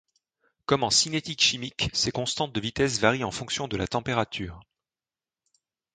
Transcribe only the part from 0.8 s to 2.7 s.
en cinétique chimique, ces constantes de